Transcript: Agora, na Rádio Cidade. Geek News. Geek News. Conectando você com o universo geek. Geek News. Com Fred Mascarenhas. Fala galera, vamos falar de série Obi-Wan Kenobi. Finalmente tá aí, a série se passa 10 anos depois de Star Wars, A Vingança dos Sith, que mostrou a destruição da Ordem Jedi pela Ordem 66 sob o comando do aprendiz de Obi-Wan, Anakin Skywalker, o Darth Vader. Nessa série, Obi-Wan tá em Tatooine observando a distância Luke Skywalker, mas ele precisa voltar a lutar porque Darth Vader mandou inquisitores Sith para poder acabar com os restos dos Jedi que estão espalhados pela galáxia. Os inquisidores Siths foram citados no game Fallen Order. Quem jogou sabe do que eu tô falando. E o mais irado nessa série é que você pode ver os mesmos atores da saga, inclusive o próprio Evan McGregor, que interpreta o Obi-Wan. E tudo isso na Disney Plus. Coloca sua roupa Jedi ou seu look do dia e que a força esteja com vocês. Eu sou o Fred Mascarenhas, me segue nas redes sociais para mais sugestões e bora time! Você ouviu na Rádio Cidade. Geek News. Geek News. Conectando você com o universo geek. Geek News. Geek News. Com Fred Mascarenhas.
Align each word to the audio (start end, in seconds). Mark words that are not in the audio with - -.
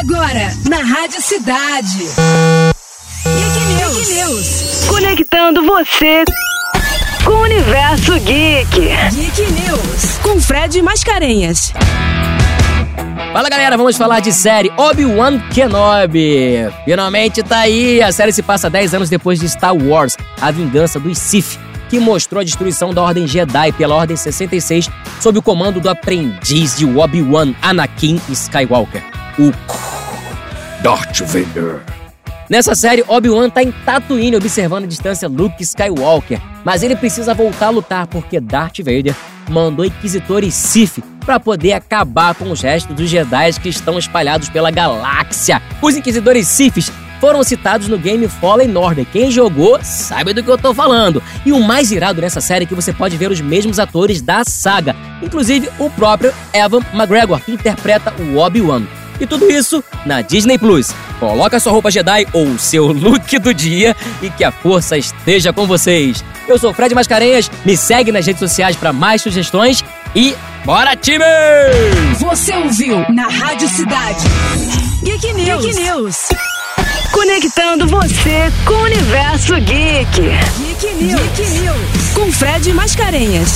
Agora, 0.00 0.50
na 0.68 0.78
Rádio 0.78 1.22
Cidade. 1.22 1.98
Geek 3.24 3.58
News. 3.76 3.96
Geek 3.96 4.12
News. 4.14 4.84
Conectando 4.88 5.64
você 5.64 6.24
com 7.24 7.30
o 7.30 7.42
universo 7.42 8.12
geek. 8.20 8.88
Geek 9.12 9.52
News. 9.52 10.18
Com 10.22 10.40
Fred 10.40 10.82
Mascarenhas. 10.82 11.72
Fala 13.32 13.48
galera, 13.48 13.76
vamos 13.76 13.96
falar 13.96 14.20
de 14.20 14.32
série 14.32 14.70
Obi-Wan 14.76 15.38
Kenobi. 15.50 16.68
Finalmente 16.84 17.42
tá 17.42 17.60
aí, 17.60 18.02
a 18.02 18.10
série 18.10 18.32
se 18.32 18.42
passa 18.42 18.68
10 18.68 18.94
anos 18.94 19.08
depois 19.08 19.38
de 19.38 19.48
Star 19.48 19.74
Wars, 19.76 20.16
A 20.40 20.50
Vingança 20.50 20.98
dos 20.98 21.18
Sith, 21.18 21.58
que 21.88 22.00
mostrou 22.00 22.40
a 22.40 22.44
destruição 22.44 22.92
da 22.92 23.00
Ordem 23.02 23.26
Jedi 23.26 23.72
pela 23.72 23.94
Ordem 23.94 24.16
66 24.16 24.90
sob 25.20 25.38
o 25.38 25.42
comando 25.42 25.80
do 25.80 25.88
aprendiz 25.88 26.76
de 26.76 26.84
Obi-Wan, 26.84 27.54
Anakin 27.62 28.20
Skywalker, 28.28 29.02
o 29.38 29.52
Darth 30.84 31.22
Vader. 31.22 31.80
Nessa 32.50 32.74
série, 32.74 33.02
Obi-Wan 33.08 33.48
tá 33.48 33.62
em 33.62 33.72
Tatooine 33.72 34.36
observando 34.36 34.84
a 34.84 34.86
distância 34.86 35.26
Luke 35.26 35.62
Skywalker, 35.62 36.38
mas 36.62 36.82
ele 36.82 36.94
precisa 36.94 37.32
voltar 37.32 37.68
a 37.68 37.70
lutar 37.70 38.06
porque 38.06 38.38
Darth 38.38 38.80
Vader 38.80 39.14
mandou 39.48 39.86
inquisitores 39.86 40.52
Sith 40.52 41.02
para 41.24 41.40
poder 41.40 41.72
acabar 41.72 42.34
com 42.34 42.50
os 42.50 42.60
restos 42.60 42.94
dos 42.94 43.08
Jedi 43.08 43.54
que 43.62 43.70
estão 43.70 43.98
espalhados 43.98 44.50
pela 44.50 44.70
galáxia. 44.70 45.62
Os 45.80 45.96
inquisidores 45.96 46.48
Siths 46.48 46.92
foram 47.18 47.42
citados 47.42 47.88
no 47.88 47.96
game 47.96 48.28
Fallen 48.28 48.76
Order. 48.76 49.06
Quem 49.10 49.30
jogou 49.30 49.78
sabe 49.82 50.34
do 50.34 50.42
que 50.42 50.50
eu 50.50 50.58
tô 50.58 50.74
falando. 50.74 51.22
E 51.46 51.52
o 51.52 51.62
mais 51.62 51.90
irado 51.90 52.20
nessa 52.20 52.42
série 52.42 52.64
é 52.64 52.68
que 52.68 52.74
você 52.74 52.92
pode 52.92 53.16
ver 53.16 53.30
os 53.30 53.40
mesmos 53.40 53.78
atores 53.78 54.20
da 54.20 54.44
saga, 54.44 54.94
inclusive 55.22 55.66
o 55.78 55.88
próprio 55.88 56.30
Evan 56.52 56.82
McGregor, 56.92 57.40
que 57.40 57.52
interpreta 57.52 58.12
o 58.20 58.36
Obi-Wan. 58.36 58.82
E 59.24 59.26
tudo 59.26 59.50
isso 59.50 59.82
na 60.04 60.20
Disney 60.20 60.58
Plus. 60.58 60.94
Coloca 61.18 61.58
sua 61.58 61.72
roupa 61.72 61.90
Jedi 61.90 62.26
ou 62.30 62.58
seu 62.58 62.88
look 62.92 63.38
do 63.38 63.54
dia 63.54 63.96
e 64.20 64.28
que 64.28 64.44
a 64.44 64.52
força 64.52 64.98
esteja 64.98 65.50
com 65.50 65.66
vocês. 65.66 66.22
Eu 66.46 66.58
sou 66.58 66.72
o 66.72 66.74
Fred 66.74 66.94
Mascarenhas, 66.94 67.50
me 67.64 67.74
segue 67.74 68.12
nas 68.12 68.26
redes 68.26 68.40
sociais 68.40 68.76
para 68.76 68.92
mais 68.92 69.22
sugestões 69.22 69.82
e 70.14 70.36
bora 70.62 70.94
time! 70.94 71.24
Você 72.18 72.54
ouviu 72.54 72.98
na 73.14 73.26
Rádio 73.28 73.66
Cidade. 73.66 74.26
Geek 75.02 75.32
News. 75.32 75.64
Geek 75.64 75.80
News. 75.80 76.16
Conectando 77.10 77.86
você 77.86 78.52
com 78.66 78.74
o 78.74 78.82
universo 78.82 79.54
geek. 79.54 80.20
Geek 80.20 81.02
News. 81.02 81.20
Geek 81.34 81.50
News. 81.60 82.10
Com 82.14 82.30
Fred 82.30 82.70
Mascarenhas. 82.74 83.48